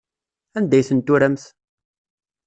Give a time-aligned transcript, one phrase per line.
[0.57, 1.43] Anda ay ten-turamt?